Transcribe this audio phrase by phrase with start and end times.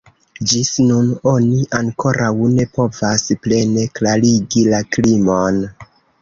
[0.51, 5.63] Ĝis nun oni ankoraŭ ne povas plene klarigi la krimon.